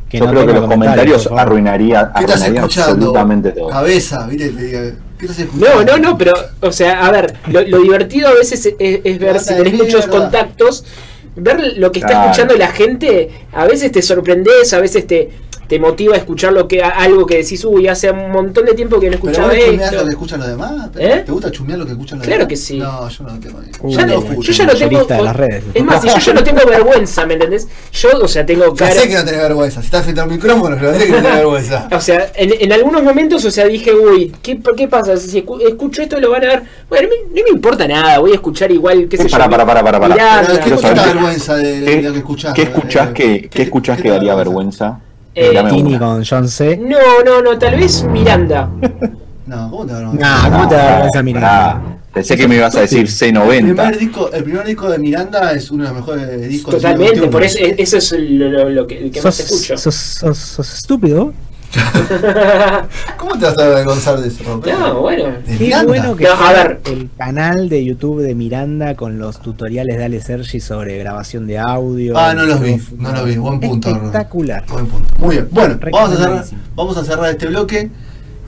Que 0.09 0.19
Yo 0.19 0.25
no 0.27 0.33
creo 0.33 0.47
que 0.47 0.53
los 0.55 0.67
comentarios 0.67 1.25
favor. 1.25 1.39
arruinaría, 1.41 2.11
absolutamente 2.13 3.53
todo. 3.53 3.69
Cabeza, 3.69 4.27
¿viste? 4.27 4.53
¿Qué 5.19 5.27
estás 5.27 5.39
No, 5.39 5.45
escuchando? 5.67 5.85
no, 5.85 5.99
no, 5.99 6.19
pero, 6.19 6.33
o 6.61 6.73
sea, 6.73 7.07
a 7.07 7.13
ver, 7.13 7.35
lo, 7.49 7.61
lo 7.63 7.79
divertido 7.81 8.29
a 8.29 8.35
veces 8.35 8.67
es, 8.79 9.01
es 9.05 9.19
ver 9.21 9.39
si 9.39 9.55
tenés 9.55 9.75
muchos 9.75 10.07
contactos, 10.09 10.85
ver 11.37 11.75
lo 11.77 11.93
que 11.93 12.01
está 12.01 12.09
Claro. 12.13 12.31
escuchando 12.31 12.57
la 12.57 12.69
gente, 12.69 13.31
a 13.53 13.67
veces 13.67 13.93
te 13.93 14.03
sorprendes, 14.03 14.73
a 14.73 14.81
veces 14.81 15.07
te... 15.07 15.31
te 15.71 15.79
motiva 15.79 16.15
a 16.17 16.19
escuchar 16.19 16.53
lo 16.53 16.67
que 16.67 16.83
algo 16.83 17.25
que 17.25 17.37
decís, 17.37 17.65
uy, 17.65 17.87
hace 17.87 18.11
un 18.11 18.33
montón 18.33 18.65
de 18.67 18.75
tiempo 18.75 18.99
que 18.99 19.09
no 19.09 19.12
¿Pero 19.19 19.31
escuchaba 19.31 19.49
vos 19.55 19.65
chumeás 19.65 19.85
esto. 19.85 19.97
lo 19.99 20.05
que 20.05 20.11
escuchan 20.11 20.41
los 20.41 20.49
demás? 20.49 20.91
¿Eh? 20.99 21.23
¿Te 21.25 21.31
gusta 21.33 21.50
chumear 21.53 21.79
lo 21.79 21.87
que 21.87 21.93
escuchan 21.93 22.19
los 22.19 22.27
Claro 22.27 22.39
demás? 22.41 22.49
que 22.49 22.57
sí. 22.57 22.79
No, 22.79 23.09
yo 23.09 23.23
no 23.25 23.31
lo 23.35 23.39
tengo. 23.39 23.59
Uh, 23.83 23.91
Ya 23.97 24.07
no- 24.07 24.43
yo 24.43 24.53
ya 24.53 24.65
no 24.67 24.73
tengo. 24.73 24.85
mayorista 24.91 25.17
de 25.17 25.23
las 25.23 25.37
redes. 25.37 25.65
Es 25.73 25.85
más, 25.85 26.03
si 26.03 26.09
yo 26.09 26.19
ya 26.19 26.33
no 26.35 26.43
tengo 26.43 26.61
vergüenza, 26.67 27.25
¿me 27.27 27.35
entendés? 27.35 27.69
Yo, 27.93 28.09
o 28.21 28.27
sea, 28.27 28.45
tengo 28.45 28.67
Ya 28.75 28.75
cara. 28.89 29.00
sé 29.00 29.09
que 29.09 29.15
no 29.15 29.25
tenés 29.25 29.41
vergüenza. 29.43 29.81
Si 29.81 29.87
estás 29.87 30.03
frente 30.03 30.21
al 30.21 30.29
micrófono, 30.29 30.75
lo 30.75 30.93
sé 30.93 31.07
que 31.07 31.12
no 31.12 31.17
tenés 31.19 31.35
vergüenza. 31.37 31.89
O 31.97 32.00
sea, 32.00 32.33
en, 32.35 32.50
en 32.59 32.73
algunos 32.73 33.03
momentos, 33.05 33.45
o 33.45 33.50
sea, 33.53 33.67
dije, 33.67 33.95
uy, 33.95 34.35
¿qué, 34.43 34.61
qué 34.77 34.89
pasa? 34.89 35.17
Si 35.17 35.45
escu- 35.45 35.61
escucho 35.67 36.03
esto, 36.03 36.19
lo 36.21 36.31
van 36.33 36.43
a 36.45 36.49
ver. 36.49 36.62
Bueno, 36.89 37.09
a 37.09 37.29
no 37.29 37.35
me 37.45 37.50
importa 37.50 37.87
nada, 37.87 38.19
voy 38.19 38.33
a 38.33 38.35
escuchar 38.35 38.73
igual, 38.73 39.07
qué 39.09 39.17
sé 39.19 39.29
yo. 39.29 39.31
Para, 39.31 39.49
para, 39.49 39.65
para, 39.65 39.83
para, 39.85 40.00
para. 40.00 40.41
Pero 40.43 40.55
¿qué 40.57 40.61
quiero 40.65 40.79
tanta 40.81 41.03
saber- 41.03 41.15
vergüenza 41.15 41.55
de, 41.55 41.81
de 41.81 41.87
¿Qué, 41.87 42.03
lo 42.03 42.12
que 42.12 42.19
escuchás? 42.19 42.55
qué 42.55 42.62
escuchás 42.62 43.09
Eh, 43.11 43.12
que, 43.15 43.49
qué 43.49 43.62
escuchás 43.62 43.97
te 43.99 44.03
que 44.03 44.09
da 44.09 44.17
daría 44.17 44.35
vergüenza? 44.35 44.99
Eh, 45.35 45.63
Tini 45.71 45.99
con 45.99 46.25
John 46.25 46.49
C. 46.49 46.77
No, 46.77 46.99
no, 47.25 47.41
no, 47.43 47.59
tal 47.59 47.77
vez 47.79 48.03
Miranda. 48.05 48.69
No, 49.47 49.69
¿cómo 49.69 49.85
te 49.85 49.93
vergüenza? 49.95 50.21
Nah, 50.25 50.49
¿cómo 50.51 50.69
te 50.69 50.75
Ah, 50.77 50.89
vergüenza 50.93 51.23
Miranda? 51.25 51.71
ah, 51.71 51.83
Pensé 52.15 52.37
que 52.37 52.47
me 52.47 52.55
ibas 52.55 52.77
a 52.77 52.83
decir 52.83 53.01
El 53.01 53.33
primer, 53.35 53.75
C90. 53.97 53.99
disco, 53.99 54.31
el 54.33 54.45
primer 54.45 54.65
disco 54.65 54.89
de 54.89 54.99
Miranda 55.01 55.53
es 55.53 55.71
uno 55.73 55.83
de 55.85 55.91
los 55.91 55.99
mejores 55.99 56.49
discos 56.49 56.75
Totalmente, 56.77 57.27
por 57.27 57.43
eso, 57.43 57.59
eso 57.59 57.97
es 57.97 58.13
lo, 58.13 58.49
lo- 58.49 58.69
lo 58.71 58.87
que, 58.87 58.99
el 58.99 59.11
que 59.11 59.21
más 59.21 59.41
escucho. 59.41 59.77
sos, 59.77 59.93
sos- 59.95 60.37
sos 60.39 60.75
estúpido. 60.75 61.33
¿Cómo 63.17 63.39
te 63.39 63.45
vas 63.47 63.59
a 63.59 63.65
avergonzar 63.65 64.21
de 64.21 64.29
eso, 64.29 64.43
Roberto? 64.45 64.79
no, 64.79 65.00
bueno. 65.00 65.25
De 65.47 65.57
Qué 65.59 65.65
Miranda. 65.65 65.87
bueno 65.87 66.17
que 66.17 66.25
No, 66.25 66.33
a 66.33 66.53
ver. 66.53 66.81
el 66.87 67.11
canal 67.17 67.69
de 67.69 67.85
YouTube 67.85 68.23
de 68.23 68.35
Miranda 68.35 68.95
con 68.97 69.19
los 69.19 69.41
tutoriales 69.41 69.97
de 69.97 70.05
Ale 70.05 70.21
Sergi 70.21 70.61
sobre 70.61 70.99
grabación 70.99 71.47
de 71.47 71.59
audio. 71.59 72.17
Ah, 72.19 72.35
no 72.35 72.45
los 72.45 72.61
vi, 72.61 72.77
no 72.99 73.12
los 73.12 73.25
vi. 73.25 73.37
Buen 73.37 73.61
punto. 73.61 73.89
Espectacular. 73.91 74.65
Buen 74.69 74.87
punto. 74.87 75.09
Muy 75.19 75.37
bien. 75.37 75.49
Bueno, 75.50 75.79
vamos 75.93 76.12
a 76.12 76.17
cerrar, 76.17 76.45
vamos 76.75 76.97
a 76.97 77.05
cerrar 77.05 77.31
este 77.31 77.47
bloque. 77.47 77.91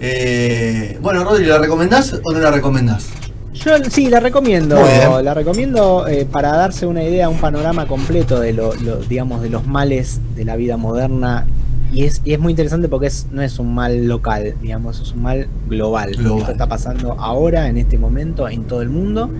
Eh, 0.00 0.99
bueno, 1.00 1.23
Rodri, 1.25 1.45
¿la 1.45 1.59
recomendás 1.59 2.19
o 2.25 2.33
no 2.33 2.41
la 2.41 2.50
recomendás? 2.50 3.07
Yo 3.55 3.73
sí, 3.91 4.09
la 4.09 4.19
recomiendo. 4.19 4.75
Muy 4.76 4.88
bien. 4.88 5.25
La 5.25 5.35
recomiendo 5.35 6.09
eh, 6.09 6.26
para 6.31 6.52
darse 6.57 6.87
una 6.87 7.05
idea, 7.05 7.29
un 7.29 7.38
panorama 7.38 7.87
completo 7.87 8.41
de 8.41 8.52
lo, 8.52 8.75
lo- 8.75 8.97
digamos, 8.97 9.43
de 9.43 9.50
los 9.50 9.67
males 9.67 10.21
de 10.35 10.45
la 10.45 10.57
vida 10.57 10.76
moderna. 10.76 11.47
Y 11.92 12.04
es, 12.04 12.22
y 12.25 12.32
es 12.32 12.38
muy 12.40 12.52
interesante 12.52 12.88
porque 12.88 13.06
es, 13.08 13.26
no 13.30 13.42
es 13.42 13.58
un 13.58 13.75
mal 13.75 14.06
local, 14.06 14.54
digamos, 14.62 15.00
es 15.00 15.12
un 15.12 15.22
mal 15.22 15.46
global. 15.68 16.12
Global. 16.16 16.40
Esto 16.40 16.52
está 16.52 16.66
pasando 16.68 17.12
ahora, 17.20 17.68
en 17.68 17.76
este 17.76 17.99
momento, 17.99 18.49
en 18.49 18.64
todo 18.64 18.80
el 18.82 18.88
mundo. 18.88 19.30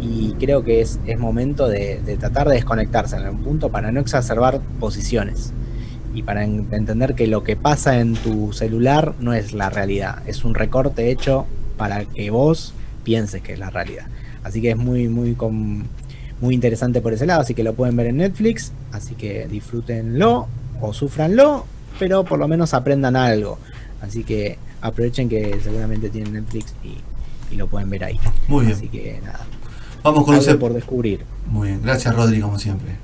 Y 0.00 0.32
creo 0.40 0.64
que 0.64 0.80
es, 0.80 0.98
es 1.06 1.16
momento 1.18 1.68
de, 1.68 2.00
de 2.04 2.16
tratar 2.16 2.48
de 2.48 2.54
desconectarse 2.56 3.14
en 3.16 3.22
algún 3.22 3.42
punto 3.44 3.68
para 3.70 3.92
no 3.92 4.00
exacerbar 4.00 4.60
posiciones. 4.80 5.52
Y 6.12 6.24
para 6.24 6.42
en- 6.44 6.66
entender 6.72 7.14
que 7.14 7.28
lo 7.28 7.44
que 7.44 7.54
pasa 7.54 8.00
en 8.00 8.14
tu 8.14 8.52
celular 8.52 9.14
no 9.20 9.32
es 9.32 9.52
la 9.52 9.70
realidad, 9.70 10.22
es 10.26 10.44
un 10.44 10.54
recorte 10.54 11.10
hecho 11.10 11.46
para 11.78 12.04
que 12.04 12.30
vos 12.30 12.74
pienses 13.04 13.42
que 13.42 13.52
es 13.52 13.58
la 13.60 13.70
realidad. 13.70 14.06
Así 14.42 14.60
que 14.60 14.72
es 14.72 14.76
muy, 14.76 15.08
muy, 15.08 15.34
com- 15.34 15.84
muy 16.40 16.54
interesante 16.54 17.00
por 17.00 17.12
ese 17.12 17.24
lado, 17.26 17.40
así 17.42 17.54
que 17.54 17.62
lo 17.62 17.74
pueden 17.74 17.96
ver 17.96 18.08
en 18.08 18.16
Netflix, 18.16 18.72
así 18.90 19.14
que 19.14 19.46
disfrútenlo 19.48 20.48
o 20.80 20.92
sufranlo, 20.92 21.64
pero 21.98 22.24
por 22.24 22.38
lo 22.38 22.48
menos 22.48 22.74
aprendan 22.74 23.16
algo. 23.16 23.58
Así 24.00 24.24
que 24.24 24.58
aprovechen 24.80 25.28
que 25.28 25.58
seguramente 25.62 26.10
tienen 26.10 26.32
Netflix 26.32 26.74
y, 26.82 26.98
y 27.54 27.56
lo 27.56 27.66
pueden 27.66 27.88
ver 27.90 28.04
ahí. 28.04 28.18
Muy 28.48 28.66
bien. 28.66 28.76
Así 28.76 28.88
que 28.88 29.20
nada, 29.22 29.46
Vamos 30.02 30.24
con 30.24 30.34
algo 30.34 30.58
por 30.58 30.74
descubrir. 30.74 31.24
Muy 31.46 31.68
bien. 31.68 31.82
Gracias, 31.82 32.14
Rodri, 32.14 32.40
como 32.40 32.58
siempre. 32.58 32.96